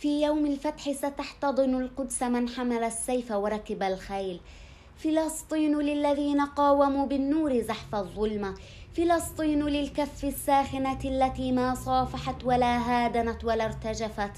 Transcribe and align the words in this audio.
في 0.00 0.22
يوم 0.22 0.46
الفتح 0.46 0.92
ستحتضن 0.92 1.74
القدس 1.74 2.22
من 2.22 2.48
حمل 2.48 2.84
السيف 2.84 3.30
وركب 3.30 3.82
الخيل. 3.82 4.40
فلسطين 4.96 5.78
للذين 5.78 6.40
قاوموا 6.40 7.06
بالنور 7.06 7.60
زحف 7.60 7.94
الظلمه 7.94 8.54
فلسطين 8.96 9.62
للكف 9.62 10.24
الساخنة 10.24 10.98
التي 11.04 11.52
ما 11.52 11.74
صافحت 11.74 12.44
ولا 12.44 12.78
هادنت 12.78 13.44
ولا 13.44 13.64
ارتجفت. 13.64 14.32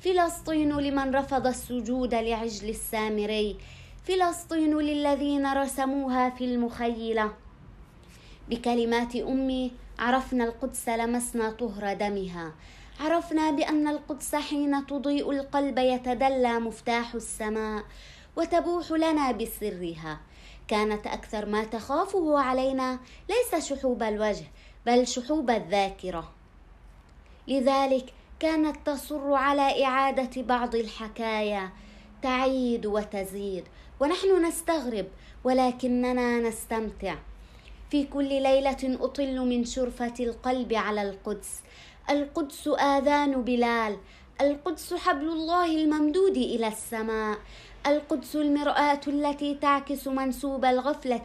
فلسطين 0.00 0.72
لمن 0.78 1.14
رفض 1.14 1.46
السجود 1.46 2.14
لعجل 2.14 2.68
السامري. 2.68 3.56
فلسطين 4.04 4.78
للذين 4.78 5.52
رسموها 5.52 6.30
في 6.30 6.44
المخيلة. 6.44 7.32
بكلمات 8.48 9.16
أمي 9.16 9.72
عرفنا 9.98 10.44
القدس 10.44 10.88
لمسنا 10.88 11.50
طهر 11.50 11.92
دمها. 11.92 12.52
عرفنا 13.00 13.50
بأن 13.50 13.88
القدس 13.88 14.34
حين 14.34 14.86
تضيء 14.86 15.30
القلب 15.30 15.78
يتدلى 15.78 16.58
مفتاح 16.58 17.14
السماء 17.14 17.84
وتبوح 18.36 18.90
لنا 18.90 19.32
بسرها. 19.32 20.20
كانت 20.68 21.06
أكثر 21.06 21.46
ما 21.46 21.64
تخافه 21.64 22.38
علينا 22.38 22.98
ليس 23.28 23.68
شحوب 23.68 24.02
الوجه 24.02 24.46
بل 24.86 25.06
شحوب 25.06 25.50
الذاكرة. 25.50 26.32
لذلك 27.48 28.12
كانت 28.40 28.76
تصر 28.86 29.32
على 29.32 29.84
إعادة 29.84 30.42
بعض 30.42 30.74
الحكايا 30.74 31.70
تعيد 32.22 32.86
وتزيد 32.86 33.64
ونحن 34.00 34.44
نستغرب 34.46 35.06
ولكننا 35.44 36.40
نستمتع. 36.40 37.14
في 37.90 38.04
كل 38.04 38.28
ليلة 38.28 38.98
أطل 39.00 39.40
من 39.40 39.64
شرفة 39.64 40.14
القلب 40.20 40.72
على 40.72 41.02
القدس. 41.02 41.62
القدس 42.10 42.68
آذان 42.68 43.42
بلال. 43.42 43.96
القدس 44.40 44.94
حبل 44.94 45.28
الله 45.28 45.66
الممدود 45.66 46.36
إلى 46.36 46.68
السماء. 46.68 47.38
القدس 47.86 48.36
المرآة 48.36 49.00
التي 49.08 49.54
تعكس 49.54 50.08
منسوب 50.08 50.64
الغفلة 50.64 51.24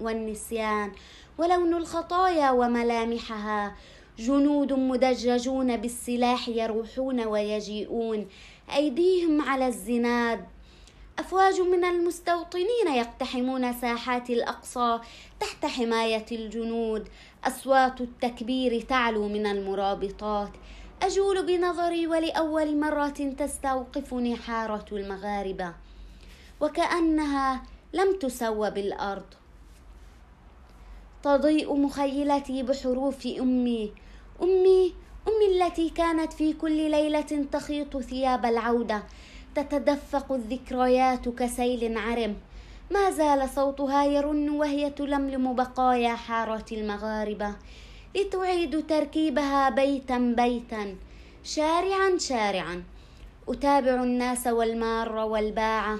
والنسيان. 0.00 0.92
ولون 1.38 1.74
الخطايا 1.74 2.50
وملامحها. 2.50 3.76
جنود 4.18 4.72
مدججون 4.72 5.76
بالسلاح 5.76 6.48
يروحون 6.48 7.20
ويجيئون. 7.20 8.28
أيديهم 8.76 9.42
على 9.42 9.66
الزناد. 9.66 10.44
أفواج 11.34 11.60
من 11.60 11.84
المستوطنين 11.84 12.88
يقتحمون 12.94 13.72
ساحات 13.72 14.30
الأقصى 14.30 14.98
تحت 15.40 15.66
حماية 15.66 16.26
الجنود. 16.32 17.08
أصوات 17.44 18.00
التكبير 18.00 18.80
تعلو 18.80 19.28
من 19.28 19.46
المرابطات. 19.46 20.50
أجول 21.02 21.46
بنظري 21.46 22.06
ولأول 22.06 22.80
مرة 22.80 23.34
تستوقفني 23.38 24.36
حاره 24.36 24.84
المغاربة. 24.92 25.74
وكأنها 26.60 27.62
لم 27.92 28.18
تسو 28.18 28.70
بالأرض. 28.70 29.26
تضيء 31.22 31.74
مخيلتي 31.74 32.62
بحروف 32.62 33.26
أمي. 33.26 33.92
أمي 34.42 34.94
أمي 35.28 35.46
التي 35.64 35.90
كانت 35.90 36.32
في 36.32 36.52
كل 36.52 36.90
ليلة 36.90 37.46
تخيط 37.52 37.96
ثياب 37.96 38.46
العودة. 38.46 39.02
تتدفق 39.54 40.32
الذكريات 40.32 41.28
كسيل 41.28 41.98
عرم. 41.98 42.36
ما 42.90 43.10
زال 43.10 43.48
صوتها 43.48 44.04
يرن 44.04 44.50
وهي 44.50 44.90
تلملم 44.90 45.54
بقايا 45.54 46.14
حاره 46.14 46.64
المغاربة 46.72 47.52
لتعيد 48.16 48.86
تركيبها 48.86 49.70
بيتا 49.70 50.18
بيتا 50.18 50.96
شارعا 51.44 52.18
شارعا. 52.18 52.82
أتابع 53.48 54.02
الناس 54.02 54.46
والمار 54.46 55.16
والباعة. 55.16 55.98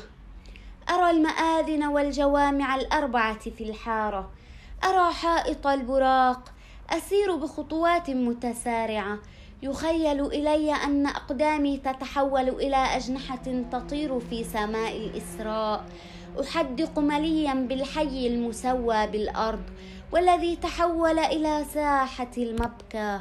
أرى 0.91 1.11
المآذن 1.11 1.85
والجوامع 1.85 2.75
الأربعة 2.77 3.39
في 3.39 3.65
الحارة. 3.65 4.31
أرى 4.85 5.13
حائط 5.13 5.67
البراق 5.67 6.53
أسير 6.91 7.37
بخطوات 7.37 8.11
متسارعة. 8.11 9.19
يخيل 9.65 10.27
إلي 10.27 10.73
أن 10.75 11.07
أقدامي 11.07 11.77
تتحول 11.77 12.49
إلى 12.49 12.77
أجنحة 12.77 13.65
تطير 13.73 14.21
في 14.21 14.45
سماء 14.45 14.97
الإسراء. 14.97 15.85
أحدق 16.41 16.99
مليا 16.99 17.55
بالحي 17.55 18.27
المسوى 18.27 19.07
بالأرض 19.07 19.63
والذي 20.13 20.57
تحول 20.57 21.19
إلى 21.19 21.65
ساحة 21.75 22.31
المبكى. 22.39 23.21